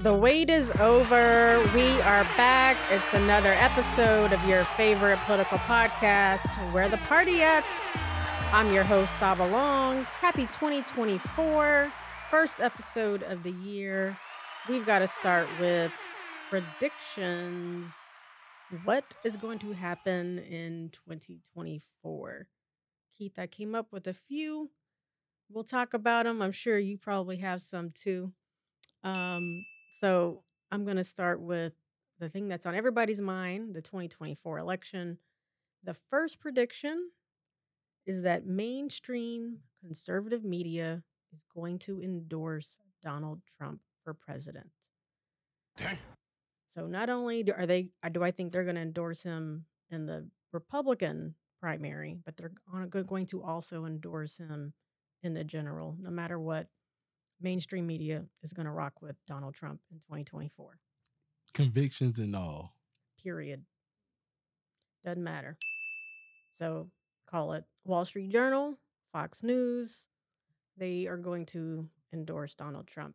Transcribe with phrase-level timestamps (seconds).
[0.00, 1.62] The wait is over.
[1.74, 2.78] We are back.
[2.90, 7.66] It's another episode of your favorite political podcast, Where the Party At.
[8.50, 10.04] I'm your host, Saba Long.
[10.04, 11.92] Happy 2024.
[12.30, 14.16] First episode of the year.
[14.70, 15.92] We've got to start with
[16.48, 17.94] predictions.
[18.84, 22.46] What is going to happen in 2024?
[23.18, 24.70] Keith, I came up with a few.
[25.50, 26.40] We'll talk about them.
[26.40, 28.32] I'm sure you probably have some too.
[29.04, 31.72] Um, so I'm going to start with
[32.18, 35.18] the thing that's on everybody's mind the 2024 election.
[35.82, 37.10] The first prediction
[38.06, 44.70] is that mainstream conservative media is going to endorse Donald Trump for president.
[45.76, 45.98] Damn.
[46.68, 49.64] So not only do, are they, uh, do I think they're going to endorse him
[49.90, 52.52] in the Republican primary, but they're
[53.02, 54.72] going to also endorse him
[55.22, 56.68] in the general, no matter what
[57.40, 60.78] mainstream media is going to rock with Donald Trump in 2024.
[61.54, 62.74] Convictions and all.
[63.22, 63.64] Period.
[65.04, 65.56] Doesn't matter.
[66.52, 66.90] So
[67.28, 68.78] call it Wall Street Journal,
[69.12, 70.06] Fox News.
[70.76, 73.14] They are going to endorse Donald Trump.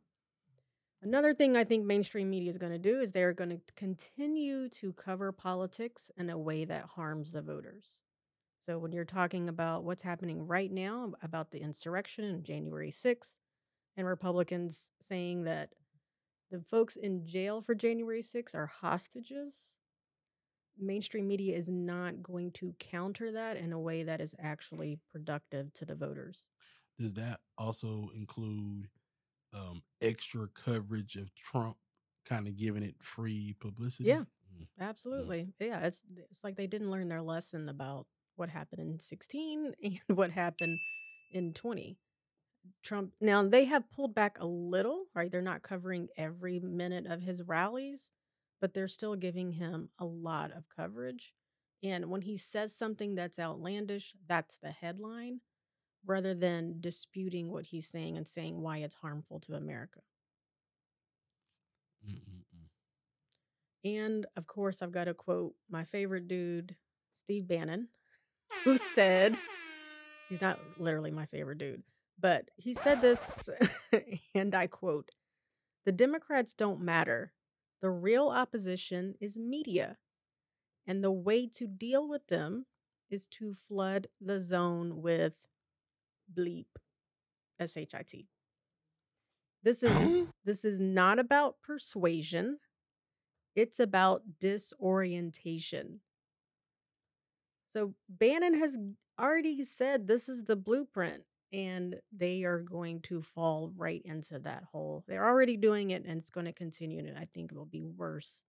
[1.02, 4.68] Another thing I think mainstream media is going to do is they're going to continue
[4.70, 8.00] to cover politics in a way that harms the voters.
[8.66, 13.34] So when you're talking about what's happening right now about the insurrection on January 6th
[13.97, 15.69] and Republicans saying that
[16.51, 19.71] the folks in jail for January 6 are hostages,
[20.77, 25.73] mainstream media is not going to counter that in a way that is actually productive
[25.73, 26.47] to the voters.
[26.99, 28.89] Does that also include
[29.53, 31.77] um, extra coverage of Trump,
[32.25, 34.09] kind of giving it free publicity?
[34.09, 34.23] Yeah.
[34.55, 34.67] Mm.
[34.79, 35.53] Absolutely.
[35.59, 40.00] Yeah, it's it's like they didn't learn their lesson about what happened in 16 and
[40.07, 40.79] what happened
[41.31, 41.97] in 20.
[42.84, 45.31] Trump now they have pulled back a little, right?
[45.31, 48.12] They're not covering every minute of his rallies,
[48.62, 51.34] but they're still giving him a lot of coverage.
[51.84, 55.42] And when he says something that's outlandish, that's the headline
[56.06, 60.02] rather than disputing what he's saying and saying why it's harmful to America.
[62.08, 62.70] Mm-mm-mm.
[63.84, 66.76] And of course, I've got to quote my favorite dude,
[67.14, 67.90] Steve Bannon,
[68.64, 69.38] who said,
[70.30, 71.84] he's not literally my favorite dude,
[72.20, 73.50] but he said this,
[74.36, 75.12] and I quote,
[75.86, 77.34] the Democrats don't matter.
[77.81, 79.98] The real opposition is media.
[80.88, 82.66] And the way to deal with them
[83.09, 85.48] is to flood the zone with
[86.34, 86.66] bleep,
[87.59, 88.28] S H I T.
[89.64, 92.59] This is this is not about persuasion.
[93.56, 96.02] It's about disorientation.
[97.68, 98.78] So Bannon has
[99.20, 104.63] already said this is the blueprint and they are going to fall right into that
[104.72, 105.03] hole.
[105.07, 107.85] They're already doing it and it's going to continue and I think it will be
[107.85, 108.44] worse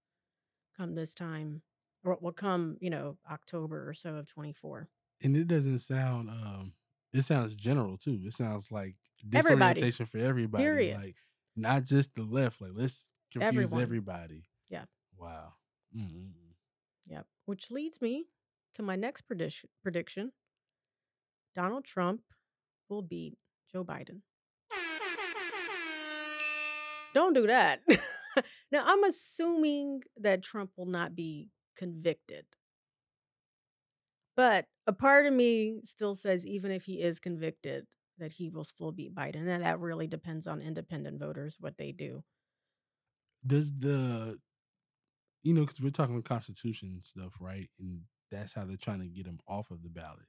[0.76, 1.62] come this time
[2.04, 4.88] or it will come, you know, October or so of 24.
[5.22, 6.28] And it doesn't sound.
[6.30, 6.72] Um,
[7.12, 8.20] it sounds general too.
[8.24, 8.96] It sounds like
[9.34, 9.80] Everybody.
[9.80, 10.64] disorientation for everybody.
[10.64, 11.00] Period.
[11.00, 11.16] Like
[11.56, 12.60] not just the left.
[12.60, 13.82] Like let's confuse Everyone.
[13.82, 14.44] everybody.
[14.68, 14.84] Yeah.
[15.18, 15.54] Wow.
[15.96, 16.32] Mm-mm-mm.
[17.06, 17.26] Yep.
[17.46, 18.26] Which leads me
[18.74, 20.32] to my next prediction prediction.
[21.54, 22.20] Donald Trump
[22.88, 23.36] will beat
[23.72, 24.20] Joe Biden.
[27.14, 27.80] Don't do that.
[28.70, 32.44] now, I'm assuming that Trump will not be convicted.
[34.36, 37.86] But a part of me still says, even if he is convicted,
[38.18, 39.48] that he will still beat Biden.
[39.48, 42.22] And that really depends on independent voters, what they do.
[43.46, 44.38] Does the,
[45.42, 47.70] you know, because we're talking Constitution stuff, right?
[47.78, 50.26] And that's how they're trying to get him off of the ballot.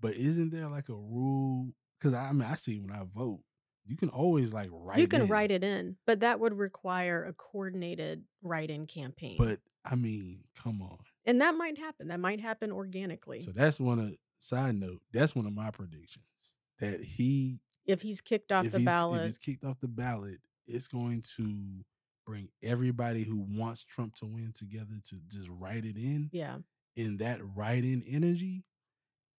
[0.00, 1.72] But isn't there like a rule?
[2.02, 3.40] Because I, I mean, I see when I vote,
[3.84, 4.98] you can always like write.
[4.98, 9.36] you can in, write it in, but that would require a coordinated write in campaign.
[9.38, 10.98] But I mean, come on.
[11.24, 12.08] and that might happen.
[12.08, 13.40] That might happen organically.
[13.40, 15.00] So that's one of side note.
[15.12, 19.38] That's one of my predictions that he if he's kicked off the ballot, if he's
[19.38, 21.84] kicked off the ballot, it's going to
[22.26, 26.30] bring everybody who wants Trump to win together to just write it in.
[26.32, 26.58] yeah,
[26.96, 28.64] In that write in energy,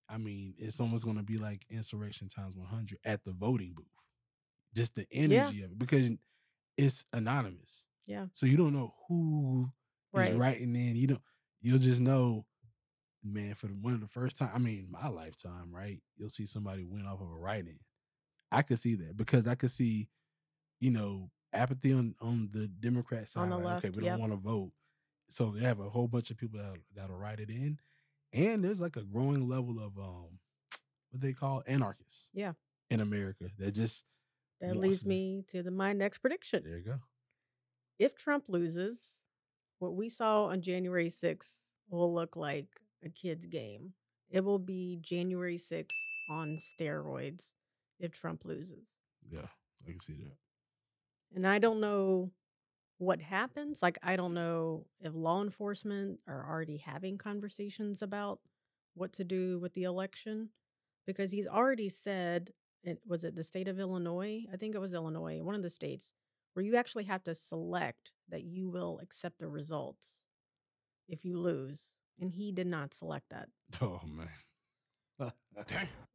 [0.09, 3.73] I mean, it's almost going to be like insurrection times one hundred at the voting
[3.75, 3.85] booth.
[4.75, 6.09] Just the energy of it because
[6.77, 9.69] it's anonymous, yeah, so you don't know who
[10.15, 10.35] is right.
[10.35, 10.95] writing in.
[10.95, 11.21] You don't.
[11.61, 12.45] You'll just know,
[13.23, 13.53] man.
[13.53, 16.01] For the, one of the first time, I mean, my lifetime, right?
[16.17, 17.77] You'll see somebody win off of a write-in.
[18.51, 20.09] I could see that because I could see,
[20.79, 23.51] you know, apathy on on the Democrat side.
[23.51, 24.13] The like, okay, left, we yep.
[24.13, 24.71] don't want to vote,
[25.29, 27.77] so they have a whole bunch of people that that'll write it in,
[28.33, 30.39] and there's like a growing level of um,
[31.11, 32.29] what they call anarchists.
[32.33, 32.53] Yeah.
[32.89, 34.03] in America that just
[34.61, 36.63] That leads to- me to the my next prediction.
[36.65, 36.99] there you go.
[37.99, 39.23] if Trump loses,
[39.79, 42.67] what we saw on January 6th will look like
[43.03, 43.93] a kid's game.
[44.29, 45.95] It will be January 6th
[46.29, 47.51] on steroids
[47.99, 48.97] if Trump loses.
[49.29, 49.47] Yeah,
[49.85, 50.37] I can see that.
[51.35, 52.31] And I don't know
[53.03, 53.81] what happens.
[53.81, 58.39] Like, I don't know if law enforcement are already having conversations about
[58.95, 60.49] what to do with the election
[61.05, 62.51] because he's already said,
[62.83, 64.45] it, was it the state of Illinois?
[64.51, 66.13] I think it was Illinois, one of the states,
[66.53, 70.25] where you actually have to select that you will accept the results
[71.07, 71.97] if you lose.
[72.19, 73.49] And he did not select that.
[73.81, 74.29] Oh man.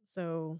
[0.03, 0.59] So,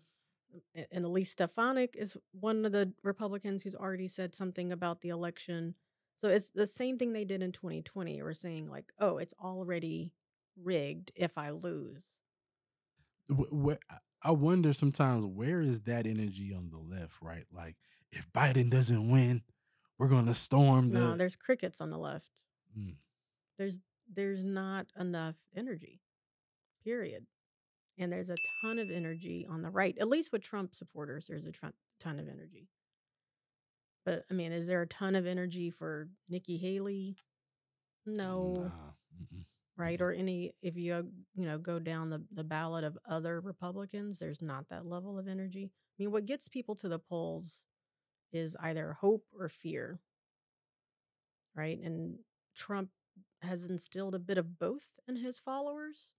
[0.92, 5.76] and Elise Stefanik is one of the Republicans who's already said something about the election.
[6.20, 8.22] So it's the same thing they did in 2020.
[8.22, 10.12] We're saying like, oh, it's already
[10.62, 12.20] rigged if I lose.
[14.22, 17.46] I wonder sometimes where is that energy on the left, right?
[17.56, 17.78] Like
[18.12, 19.44] if Biden doesn't win,
[19.98, 21.00] we're gonna storm the.
[21.00, 22.28] No, there's crickets on the left.
[22.78, 22.96] Mm.
[23.58, 23.80] There's
[24.14, 26.02] there's not enough energy.
[26.84, 27.28] Period.
[27.98, 29.98] And there's a ton of energy on the right.
[29.98, 31.68] At least with Trump supporters, there's a tr-
[31.98, 32.68] ton of energy.
[34.10, 37.16] But I mean, is there a ton of energy for Nikki Haley?
[38.08, 38.72] No.
[38.72, 39.36] Nah,
[39.78, 40.02] right?
[40.02, 44.42] Or any if you you know go down the the ballot of other Republicans, there's
[44.42, 45.66] not that level of energy.
[45.66, 47.68] I mean, what gets people to the polls
[48.34, 50.00] is either hope or fear,
[51.56, 51.80] right?
[51.80, 52.18] And
[52.56, 52.90] Trump
[53.44, 56.16] has instilled a bit of both in his followers,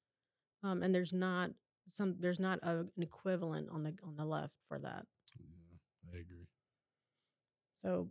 [0.63, 1.51] um, and there's not
[1.89, 5.07] some there's not a, an equivalent on the on the left for that.
[5.41, 6.47] Yeah, I agree.
[7.81, 8.11] So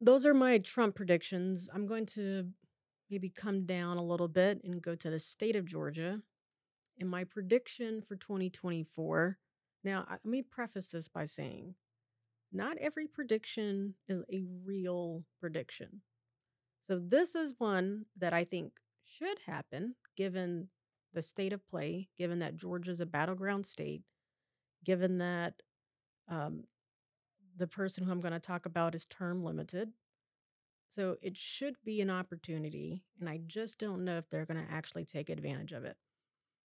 [0.00, 1.68] those are my Trump predictions.
[1.72, 2.48] I'm going to
[3.10, 6.20] maybe come down a little bit and go to the state of Georgia.
[6.98, 9.38] And my prediction for 2024.
[9.84, 11.74] Now, let me preface this by saying
[12.52, 16.02] not every prediction is a real prediction.
[16.80, 18.72] So, this is one that I think
[19.04, 20.68] should happen given
[21.14, 24.02] the state of play, given that Georgia's a battleground state,
[24.84, 25.54] given that
[26.28, 26.64] um,
[27.58, 29.90] the person who I'm going to talk about is term limited.
[30.90, 34.72] So it should be an opportunity, and I just don't know if they're going to
[34.72, 35.96] actually take advantage of it.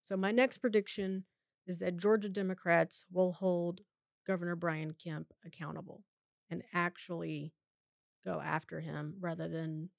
[0.02, 1.26] So my next prediction
[1.68, 3.82] is that Georgia Democrats will hold
[4.26, 6.04] Governor Brian Kemp accountable
[6.50, 7.54] and actually
[8.26, 9.90] go after him rather than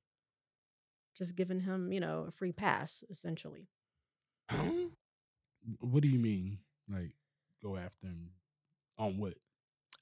[1.16, 3.68] just giving him, you know, a free pass essentially.
[5.80, 6.58] What do you mean?
[6.90, 7.12] Like
[7.62, 8.30] go after him
[8.98, 9.34] on what?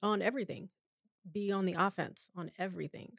[0.03, 0.69] on everything,
[1.29, 3.13] be on the offense on everything.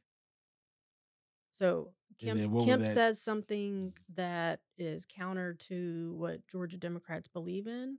[1.51, 4.15] So Kemp, then what would Kemp says something mm-hmm.
[4.17, 7.99] that is counter to what Georgia Democrats believe in.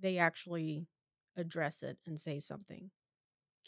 [0.00, 0.86] They actually
[1.36, 2.90] address it and say something.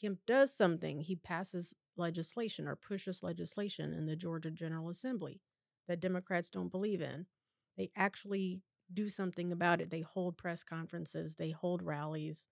[0.01, 1.01] Kemp does something.
[1.01, 5.41] He passes legislation or pushes legislation in the Georgia General Assembly
[5.89, 7.27] that Democrats don't believe in.
[7.77, 8.63] They actually
[8.93, 9.91] do something about it.
[9.91, 12.47] They hold press conferences, they hold rallies,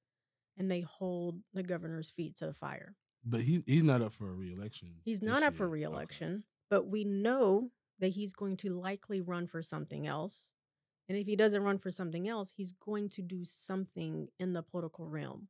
[0.57, 2.95] and they hold the governor's feet to the fire.
[3.25, 4.89] But he he's not up for a reelection.
[5.05, 5.69] He's not up for year.
[5.69, 5.73] Okay.
[5.73, 7.71] reelection, but we know
[8.01, 10.53] that he's going to likely run for something else.
[11.09, 14.63] And if he doesn't run for something else, he's going to do something in the
[14.63, 15.49] political realm.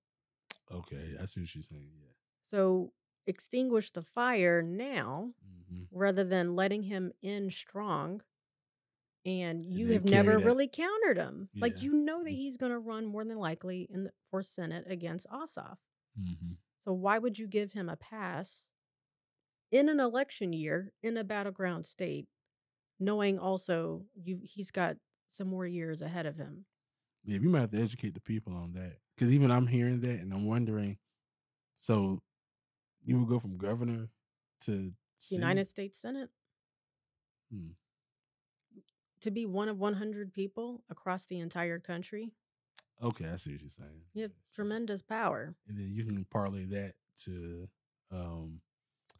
[0.72, 1.90] Okay, I see what you're saying.
[2.00, 2.10] Yeah.
[2.42, 2.92] So
[3.26, 8.20] extinguish the fire now hmm rather than letting him in strong.
[9.26, 11.48] And you then have never that- really countered him.
[11.60, 14.84] Like you know that he's going to run more than likely in the, for Senate
[14.86, 15.78] against Ossoff.
[16.16, 18.74] hmm So why would you give him a pass
[19.70, 22.28] in an election year in a battleground state,
[23.00, 24.96] knowing also you he's got
[25.28, 26.66] some more years ahead of him?
[27.24, 30.20] Yeah, we might have to educate the people on that because even I'm hearing that
[30.20, 30.98] and I'm wondering.
[31.78, 32.20] So,
[33.04, 34.10] you would go from governor
[34.62, 35.38] to Senate?
[35.40, 36.30] United States Senate
[37.50, 37.76] Hmm.
[39.24, 42.30] To be one of 100 people across the entire country.
[43.02, 44.02] Okay, I see what you're saying.
[44.14, 47.68] You have it's just- tremendous power, and then you can parlay that to
[48.12, 48.60] um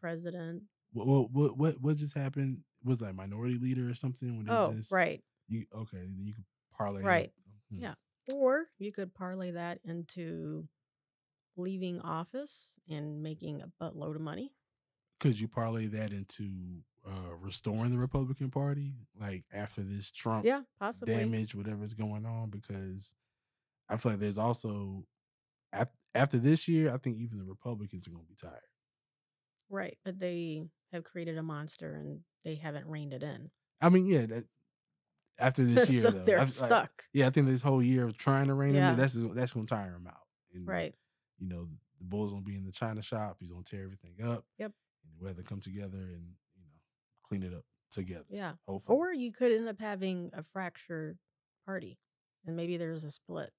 [0.01, 0.63] president.
[0.93, 4.73] what what what what, what just happened was that minority leader or something when Oh,
[4.73, 5.23] just right.
[5.49, 6.45] you okay then you could
[6.77, 7.03] parlay.
[7.03, 7.33] Right.
[7.73, 7.81] Hmm.
[7.81, 7.95] Yeah.
[8.33, 10.69] Or you could parlay that into
[11.57, 14.53] leaving office and making a buttload of money.
[15.21, 20.63] could you parlay that into uh restoring the Republican Party like after this Trump Yeah,
[20.79, 21.15] possibly.
[21.15, 23.15] damage whatever's going on because
[23.89, 25.05] I feel like there's also
[26.17, 28.61] after, this year I think even the Republicans are going to be tired.
[29.69, 33.51] Right, but they have created a monster and they haven't reined it in.
[33.81, 34.45] I mean, yeah, that
[35.39, 37.03] after this year so though, they're I- like, stuck.
[37.13, 38.93] yeah, I think this whole year of trying to rein him Yeah.
[38.93, 40.23] in, that's that's going to tire him out.
[40.55, 40.95] And, Right.
[41.41, 41.69] You know,
[41.99, 43.39] the Bulls gonna be in the China shop.
[43.41, 44.45] He's gonna tear everything up.
[44.59, 44.71] Yep.
[45.05, 46.35] and the weather come together and
[47.28, 48.25] clean it up together.
[48.31, 48.52] Yeah.
[48.66, 48.99] Hopefully.
[48.99, 51.19] Or you could end up having a fractured
[51.64, 51.99] party
[52.47, 53.50] and maybe there's a split.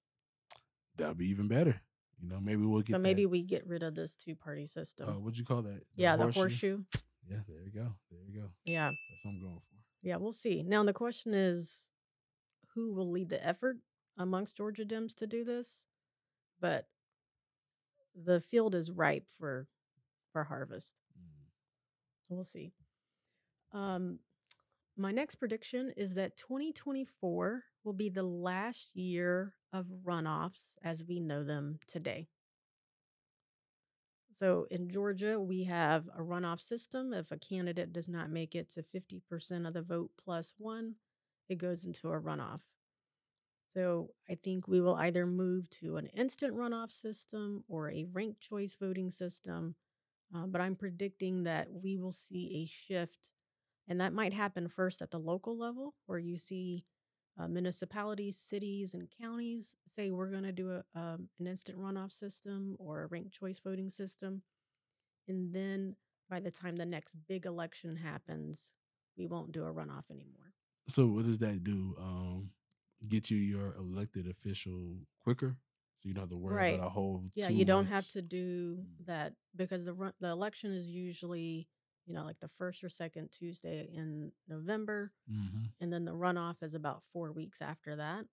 [0.98, 1.82] that would be even better.
[2.22, 2.94] You know, maybe we'll get.
[2.94, 5.10] So maybe that, we get rid of this two party system.
[5.10, 5.82] uh, what'd you call that?
[5.96, 6.84] yeah, the horseshoe.
[7.30, 7.96] Yeah, there you go.
[8.12, 8.48] There you go.
[8.66, 8.92] Yeah.
[9.10, 9.76] That's what I'm going for.
[10.02, 10.64] Yeah, we'll see.
[10.64, 11.92] Now the question is
[12.74, 13.78] who will lead the effort
[14.18, 15.88] amongst Georgia Dems to do this?
[16.62, 16.88] But
[18.16, 19.68] the field is ripe for
[20.32, 20.96] for harvest.
[21.20, 21.50] Mm.
[22.30, 22.72] We'll see.
[23.76, 24.20] Um
[24.98, 31.20] my next prediction is that 2024 will be the last year of runoffs as we
[31.20, 32.30] know them today.
[34.32, 37.14] So in Georgia, we have a runoff system.
[37.14, 40.96] If a candidate does not make it to 50% of the vote plus one,
[41.50, 42.62] it goes into a runoff.
[43.68, 48.40] So I think we will either move to an instant runoff system or a ranked
[48.40, 49.76] choice voting system.
[50.34, 53.34] Uh, but I'm predicting that we will see a shift,
[53.88, 56.86] and that might happen first at the local level, where you see
[57.38, 62.12] uh, municipalities, cities, and counties say we're going to do a, um, an instant runoff
[62.14, 64.42] system or a ranked choice voting system.
[65.28, 65.96] And then
[66.30, 68.74] by the time the next big election happens,
[69.18, 70.54] we won't do a runoff anymore.
[70.88, 71.96] So what does that do?
[72.00, 72.52] Um,
[73.10, 75.58] get you your elected official quicker,
[75.98, 76.76] so you don't have to worry Right.
[76.76, 77.24] about a whole.
[77.36, 79.06] Yeah, you don't have to do Mm.
[79.08, 81.68] that because the run- the election is usually
[82.06, 85.72] you know like the first or second Tuesday in November, Mhm.
[85.80, 88.28] and then the runoff is about four weeks after that.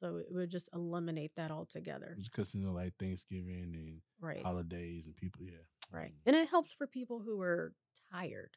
[0.00, 2.14] So it would just eliminate that altogether.
[2.18, 4.42] Just because you know, like Thanksgiving and Right.
[4.42, 5.42] holidays and people.
[5.44, 5.58] Yeah.
[5.92, 6.12] Right.
[6.14, 6.20] Mm.
[6.26, 7.74] And it helps for people who are
[8.10, 8.56] tired.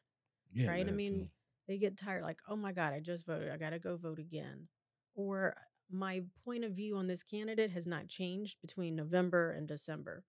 [0.52, 0.68] Yeah.
[0.68, 0.88] right?
[0.88, 1.30] I mean, too.
[1.66, 3.50] They get tired, like, oh my God, I just voted.
[3.50, 4.68] I got to go vote again.
[5.14, 5.56] Or
[5.90, 10.24] my point of view on this candidate has not changed between November and December.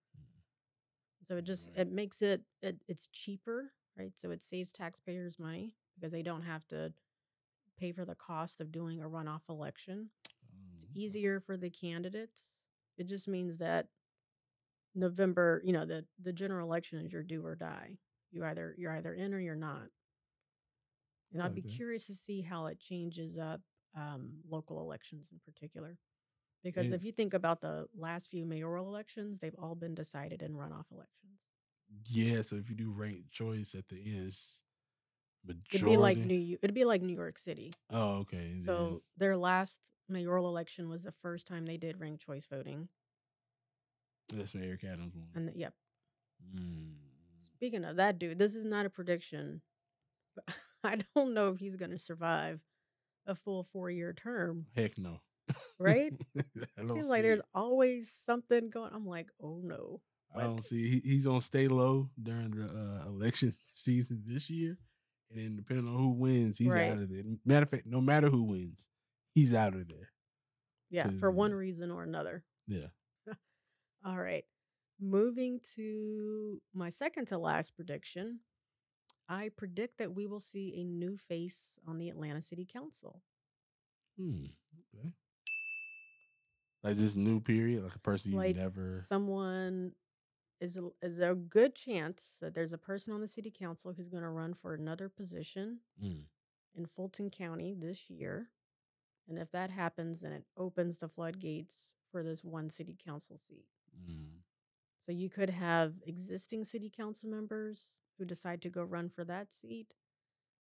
[1.24, 1.80] So it just Right.
[1.80, 4.14] it makes it, it it's cheaper, right?
[4.18, 6.94] So it saves taxpayers money because they don't have to
[7.80, 10.10] pay for the cost of doing a runoff election.
[10.76, 12.60] It's Um, easier for the candidates.
[12.98, 13.90] It just means that
[14.94, 17.98] November, you know, the the general election is your do or die.
[18.32, 19.90] You either you're either in or you're not.
[21.32, 21.70] And I'd be Okay.
[21.70, 23.62] curious to see how it changes up
[23.96, 25.98] um, local elections in particular.
[26.64, 30.42] Because And- if you think about the last few mayoral elections, they've all been decided
[30.42, 31.55] in runoff elections.
[32.10, 32.42] Yeah.
[32.42, 34.64] So if you do ranked choice at the end, it's
[35.46, 35.78] majority.
[35.78, 37.74] It'd be like New Yo- it'd be like New York City.
[37.92, 38.60] Oh, okay.
[38.64, 42.90] So their last mayoral election was the first time they did ranked choice voting.
[44.34, 45.28] that's Eric Adams won.
[45.36, 45.74] And the, yep,
[46.56, 46.94] Mm.
[47.56, 49.62] Speaking of that dude, this is not a prediction.
[50.84, 52.60] I don't know if he's going to survive
[53.26, 55.22] a full four year term, Heck no.
[55.80, 56.14] right?
[56.36, 58.92] It seems like see there's always something going.
[58.94, 60.02] I'm like, oh no.
[60.34, 60.90] I don't see.
[61.02, 64.78] He, he's gonna stay low during the uh, election season this year,
[65.30, 66.92] and then depending on who wins, he's Right.
[66.92, 67.24] out of there.
[67.46, 68.88] Matter of fact, no matter who wins,
[69.34, 70.10] he's out of there.
[70.90, 71.58] Yeah, for one yeah.
[71.58, 72.44] reason or another.
[72.68, 72.88] Yeah.
[74.06, 74.46] All right.
[75.00, 78.40] Moving to my second to last prediction,
[79.28, 83.22] I predict that we will see a new face on the Atlanta City Council.
[84.18, 84.46] Hmm.
[84.96, 85.10] Okay.
[86.84, 89.04] Like this new period, like a person you like never.
[89.08, 89.92] someone
[90.66, 94.10] is a, is a good chance that there's a person on the city council who's
[94.10, 96.24] going to run for another position Mm.
[96.76, 98.50] in Fulton County this year.
[99.28, 103.66] And if that happens, then it opens the floodgates for this one city council seat.
[104.10, 104.42] Mm.
[105.00, 109.54] So you could have existing city council members who decide to go run for that
[109.54, 109.96] seat.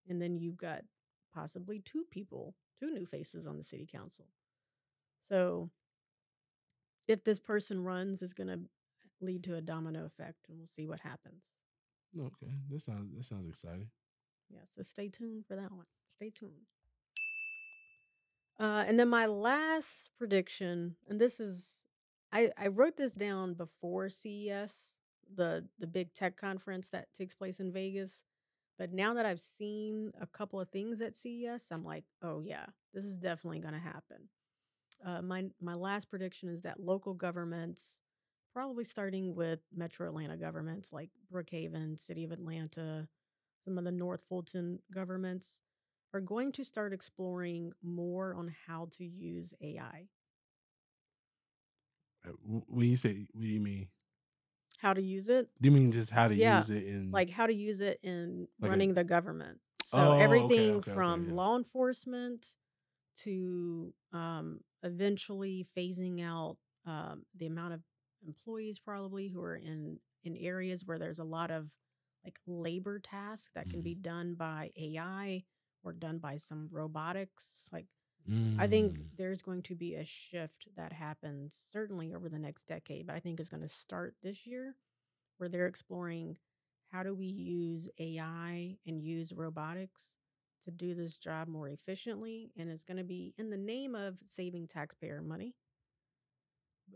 [0.08, 0.84] And then you've got
[1.34, 4.26] possibly two people, two new faces on the city council.
[5.28, 5.70] So
[7.08, 8.60] if this person runs, is going to
[9.22, 11.44] lead to a domino effect, and we'll see what happens.
[12.18, 13.90] Okay, that sounds that sounds exciting.
[14.50, 15.86] Yeah, so stay tuned for that one.
[16.10, 16.68] Stay tuned.
[18.60, 21.86] Uh, and then my last prediction, and this is,
[22.32, 24.96] I, I wrote this down before CES,
[25.34, 28.24] the the big tech conference that takes place in Vegas.
[28.78, 32.66] But now that I've seen a couple of things at CES, I'm like, oh yeah,
[32.94, 34.30] this is definitely going to happen.
[35.06, 38.02] Uh, my my last prediction is that local governments,
[38.56, 43.08] probably starting with Metro Atlanta governments like Brookhaven, City of Atlanta,
[43.66, 45.62] some of the North Fulton governments,
[46.14, 50.08] are going to start exploring more on how to use AI.
[52.28, 52.32] Uh,
[52.68, 53.90] When you say, what do you mean?
[54.80, 57.30] How to use it, Do you mean just how to Yeah, use it in like
[57.30, 59.60] how to use it in Like a- running the government.
[59.86, 61.34] So Oh, everything okay, okay, from yeah.
[61.34, 62.56] law enforcement
[63.24, 67.82] to um, eventually phasing out um, the amount of
[68.25, 71.70] employees probably who are in in areas where there's a lot of
[72.24, 75.44] like labor tasks that can be done by AI
[75.84, 77.70] or done by some robotics.
[77.72, 77.88] Like
[78.58, 79.10] I think Mm.
[79.17, 83.20] there's going to be a shift that happens certainly over the next decade, but I
[83.20, 84.75] think it's going to start this year
[85.38, 86.38] where they're exploring
[86.91, 90.15] how do we use AI and use robotics
[90.63, 92.51] to do this job more efficiently.
[92.58, 95.55] And it's going to be in the name of saving taxpayer money.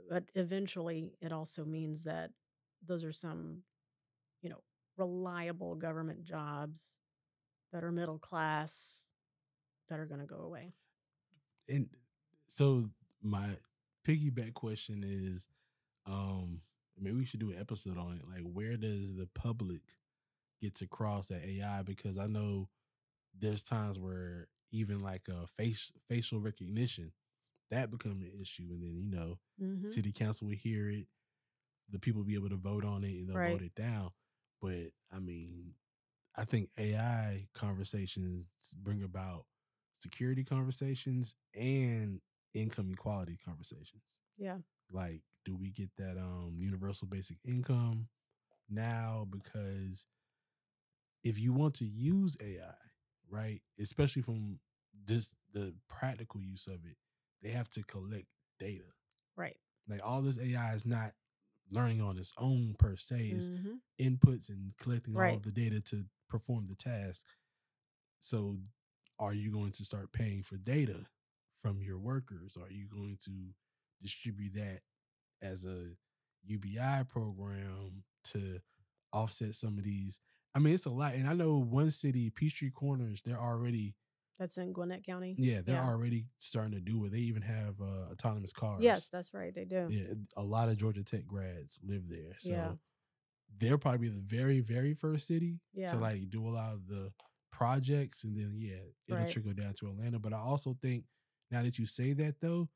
[0.09, 2.31] But eventually, it also means that
[2.85, 3.63] those are some,
[4.41, 4.61] you know,
[4.97, 6.97] reliable government jobs
[7.71, 9.07] that are middle class
[9.89, 10.73] that are going to go away.
[11.67, 11.89] And
[12.47, 12.89] so
[13.21, 13.49] my
[14.07, 15.47] piggyback question is,
[16.05, 16.61] um,
[16.99, 18.27] maybe we should do an episode on it.
[18.29, 19.81] Like, where does the public
[20.61, 21.83] get to cross that AI?
[21.83, 22.69] Because I know
[23.37, 27.11] there's times where even like a face facial recognition
[27.71, 29.87] that become an issue, and then you know, Mhm.
[29.87, 31.07] city council will hear it,
[31.89, 33.51] the people be able to vote on it, and they'll Right.
[33.53, 34.11] vote it down.
[34.61, 35.75] But I mean,
[36.35, 38.47] I think AI conversations
[38.77, 39.45] bring about
[39.93, 42.21] security conversations and
[42.53, 44.21] income equality conversations.
[44.37, 44.59] Yeah.
[44.91, 48.09] Like, do we get that um universal basic income
[48.69, 49.25] now?
[49.29, 50.07] Because
[51.23, 52.73] if you want to use AI,
[53.29, 54.59] right, especially from
[55.05, 56.97] just the practical use of it,
[57.41, 58.27] they have to collect
[58.59, 58.85] data.
[59.35, 59.57] Right.
[59.87, 61.13] Like all this AI is not
[61.71, 63.29] learning on its own per se.
[63.29, 63.79] It's Mhm.
[63.99, 65.35] inputs and collecting all Right.
[65.35, 67.25] of the data to perform the task.
[68.19, 68.57] So,
[69.19, 71.07] are you going to start paying for data
[71.61, 72.57] from your workers?
[72.57, 73.53] Are you going to
[74.01, 74.81] distribute that
[75.41, 75.95] as a
[76.43, 78.61] UBI program to
[79.13, 80.19] offset some of these?
[80.55, 81.13] I mean, it's a lot.
[81.15, 83.95] And I know one city, Peachtree Corners, they're already,
[84.39, 85.35] That's in Gwinnett County.
[85.37, 85.87] yeah, they're Yeah.
[85.87, 87.11] already starting to do it.
[87.11, 88.81] They even have uh, autonomous cars.
[88.81, 89.53] Yes, that's right.
[89.53, 89.87] They do.
[89.91, 92.35] Yeah, a lot of Georgia Tech grads live there.
[92.39, 92.73] So Yeah.
[93.57, 95.87] they're probably the very, very first city Yeah.
[95.91, 97.11] to like do a lot of the
[97.51, 99.29] projects and then yeah, it'll Right.
[99.29, 100.19] trickle down to Atlanta.
[100.19, 101.05] But I also think
[101.51, 102.69] now that you say that though,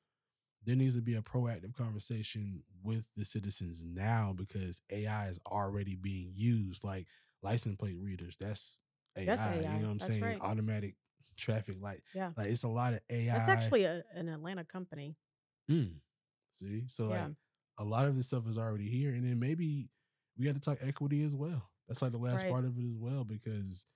[0.65, 5.95] there needs to be a proactive conversation with the citizens now because AI is already
[5.95, 6.83] being used.
[6.83, 7.07] Like
[7.41, 8.79] license plate readers, that's
[9.17, 9.25] AI.
[9.25, 10.23] That's You know what I'm That's saying?
[10.23, 10.41] right.
[10.41, 10.95] Automatic
[11.35, 12.01] traffic light.
[12.13, 12.31] Yeah.
[12.37, 13.35] Like it's a lot of AI.
[13.37, 15.15] It's actually a, an Atlanta company.
[15.69, 15.95] Mm.
[16.53, 17.23] See, so Yeah.
[17.25, 17.33] like
[17.79, 19.89] a lot of this stuff is already here, and then maybe
[20.37, 21.69] we got to talk equity as well.
[21.87, 22.51] That's like the last Right.
[22.51, 23.87] part of it as well, because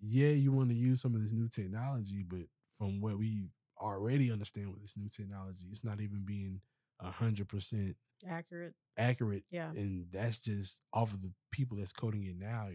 [0.00, 3.48] yeah, you want to use some of this new technology, but from what we
[3.80, 6.60] already understand with this new technology, it's not even being
[7.00, 7.96] a hundred percent
[8.28, 8.74] Accurate.
[8.96, 9.70] accurate, Yeah.
[9.70, 12.68] and that's just off of the people that's coding it now.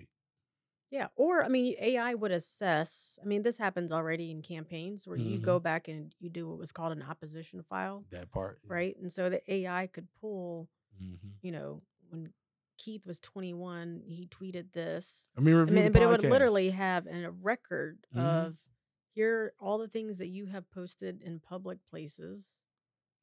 [0.91, 1.07] Yeah.
[1.15, 3.19] Or, I mean, AI would assess.
[3.21, 5.43] I mean, this happens already in campaigns where you Mhm.
[5.43, 8.97] go back and you do what was called an opposition file, That part, right?
[8.97, 12.33] And so the AI could pull, hmm you know, when
[12.77, 15.29] Keith was 21, he tweeted this.
[15.37, 16.29] I mean, I review mean, the but it would podcast.
[16.31, 18.19] literally have an, a record Mhm.
[18.19, 18.57] of
[19.13, 22.63] here are all the things that you have posted in public places,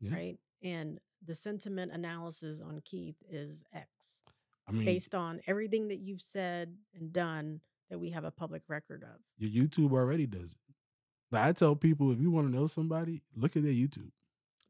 [0.01, 0.15] Yeah.
[0.15, 0.41] right?
[0.63, 4.21] And the sentiment analysis on Keith is X
[4.69, 8.63] I mean, based on everything that you've said and done that we have a public
[8.69, 9.21] record of.
[9.39, 10.75] your YouTube already does it.
[11.31, 14.11] Like I tell people, if you want to know somebody, look at their YouTube.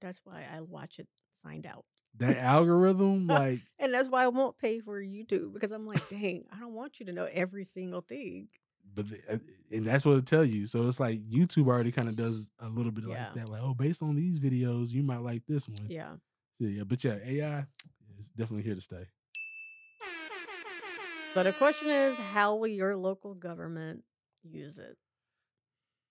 [0.01, 1.85] That's why I watch it signed out.
[2.19, 6.45] That algorithm, like And that's why I won't pay for YouTube because I'm like, dang,
[6.55, 8.49] I don't want you to know every single thing.
[8.95, 9.39] but the, uh,
[9.73, 10.67] and that's what it tell you.
[10.67, 13.27] So it's like YouTube already kind of does a little bit Yeah.
[13.27, 13.49] like that.
[13.51, 15.87] Like, oh, based on these videos, you might like this one.
[15.89, 16.13] Yeah.
[16.59, 17.67] So, yeah, but yeah, AI
[18.19, 19.07] is definitely here to stay.
[21.37, 24.05] So the question is, how will your local government
[24.43, 24.97] use it?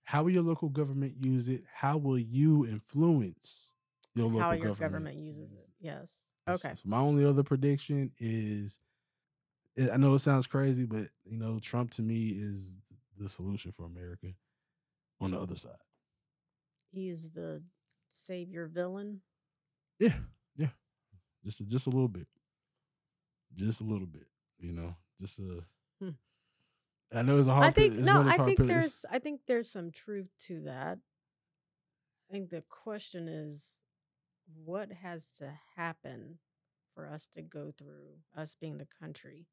[0.04, 1.64] How will your local government use it?
[1.74, 3.74] How will you influence
[4.14, 4.62] your local government?
[4.62, 5.06] How your government?
[5.06, 5.70] government uses use it.
[5.80, 6.14] Yes.
[6.48, 6.74] Okay.
[6.76, 8.80] So my only other prediction is,
[9.80, 12.78] I I know it sounds crazy, but you know, Trump to me is
[13.18, 14.28] the solution for America.
[15.22, 15.72] On the other side,
[16.92, 17.64] He's the
[18.10, 19.22] savior villain.
[19.98, 20.14] yeah,
[20.56, 20.68] yeah,
[21.44, 22.28] just just a little bit,
[23.56, 24.28] just a little bit,
[24.60, 25.63] you know, just a.
[26.01, 26.10] Hmm.
[27.13, 27.67] I know it's a hard.
[27.67, 28.60] I think no, one of those I think.
[28.60, 30.99] It's- there's I think there's some truth to that.
[32.30, 33.78] I think the question is
[34.63, 36.39] what has to happen
[36.93, 39.47] for us to go through us being the country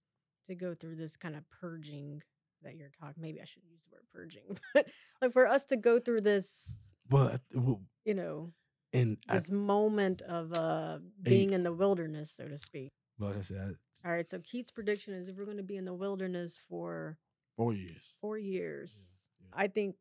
[0.45, 2.23] to go through this kind of purging
[2.63, 4.87] that you're talking maybe I shouldn't use the word purging but
[5.21, 6.77] like for us to go through this
[7.11, 8.53] well, well, you know
[8.93, 13.41] and I, this moment of uh being in the wilderness so to speak like I
[13.43, 15.95] said, I- all right so Keith's prediction is if we're going to be in the
[15.95, 17.19] wilderness for
[17.57, 18.17] four years.
[18.21, 19.09] four years
[19.41, 19.63] yeah.
[19.63, 19.97] I think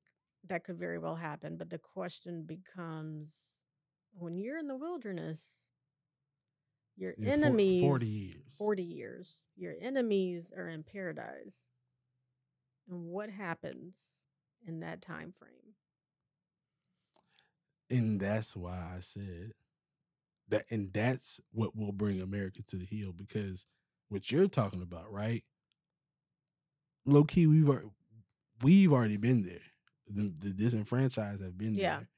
[0.47, 1.55] that could very well happen.
[1.57, 3.53] But the question becomes
[4.13, 5.69] when you're in the wilderness,
[6.97, 8.35] Your four- enemies 40 years.
[8.57, 9.33] 40 years.
[9.55, 11.69] Your enemies are in paradise.
[12.89, 13.95] And what happens
[14.65, 15.75] in that time frame?
[17.89, 19.51] And that's why I said
[20.49, 23.65] that, and that's what will bring America to the heel because
[24.11, 25.43] what you're talking about, right?
[27.05, 27.69] Low key, we've
[28.61, 29.61] we've already been there.
[30.07, 31.97] The, the disenfranchised have been Yeah.
[31.97, 32.09] there.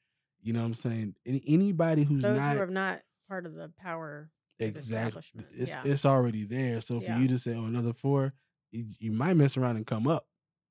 [0.41, 1.15] You know what I'm saying?
[1.25, 4.29] Any, anybody who's Those not who are not part of the power
[4.60, 4.79] exactly,
[5.21, 5.84] establishment, it's yeah.
[5.86, 6.82] it's already there.
[6.82, 7.19] So for Yeah.
[7.19, 8.34] you to say, "Oh, another four,
[8.71, 10.27] you, you might mess around and come up."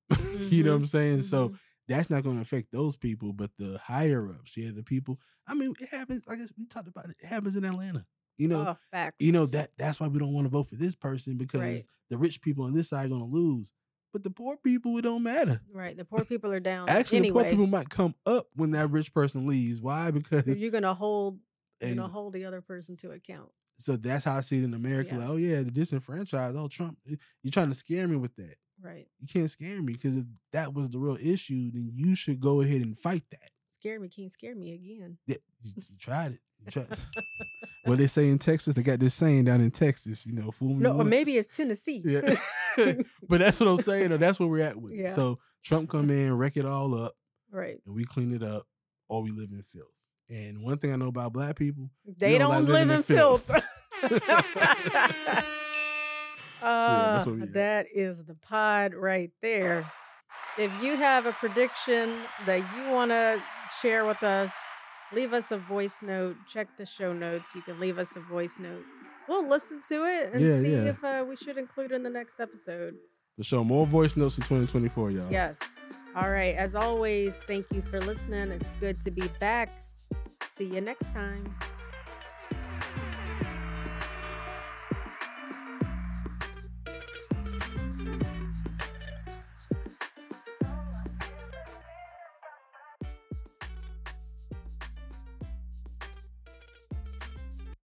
[0.51, 1.23] you know what I'm saying?
[1.23, 1.59] So Mhm.
[1.87, 5.19] that's not going to affect those people, but the higher ups, yeah, the people.
[5.47, 6.21] I mean, it happens.
[6.27, 8.05] Like we talked about, it, it happens in Atlanta.
[8.37, 9.15] You know, oh, facts.
[9.19, 11.83] you know that that's why we don't want to vote for this person because Right.
[12.09, 13.71] the rich people on this side are going to lose,
[14.11, 15.61] but the poor people it don't matter.
[15.71, 15.95] Right.
[15.95, 16.89] The poor people are down.
[16.89, 19.81] Actually, the poor people might come up when that rich person leaves.
[19.81, 20.11] Why?
[20.11, 21.39] Because you're gonna hold
[21.81, 23.49] you're gonna hold the other person to account.
[23.77, 25.11] so that's how I see it in America.
[25.13, 25.19] Yeah.
[25.19, 26.55] Like, oh yeah, the disenfranchised.
[26.55, 28.55] Oh Trump, eh, you're trying to scare me with that.
[28.81, 29.07] Right.
[29.19, 32.61] You can't scare me because if that was the real issue, then you should go
[32.61, 33.49] ahead and fight that.
[33.69, 35.17] Scare me, can't scare me again.
[35.27, 36.39] Yeah, you, you tried it.
[36.65, 36.87] You tried.
[37.83, 40.25] what they say in Texas, they got this saying down in Texas.
[40.25, 40.83] You know, fool me.
[40.83, 42.01] No, or maybe it's Tennessee.
[42.05, 42.35] yeah.
[43.29, 44.17] but that's what I'm saying.
[44.17, 44.93] That's where we're at with.
[44.93, 45.11] it.
[45.11, 47.15] So Trump come in, wreck it all up,
[47.51, 47.79] right.
[47.85, 48.65] and we clean it up,
[49.09, 49.93] or we live in filth.
[50.29, 53.03] And one thing I know about black people, They don't don't, like live in in
[53.03, 53.45] filth.
[53.45, 53.63] filth.
[56.63, 57.53] uh, what we at.
[57.53, 59.91] that is the pod right there.
[60.57, 63.41] If you have a prediction that you want to
[63.81, 64.51] share with us,
[65.13, 66.35] leave us a voice note.
[66.47, 67.53] Check the show notes.
[67.55, 68.83] You can leave us a voice note.
[69.27, 70.83] We'll listen to it and Yeah, see yeah.
[70.89, 72.95] if uh, we should include in the next episode.
[73.37, 75.31] to show more voice notes in 2024, y'all.
[75.31, 75.59] Yes.
[76.15, 76.55] All right.
[76.55, 78.51] As always, thank you for listening.
[78.51, 79.69] It's good to be back.
[80.51, 81.55] See you next time.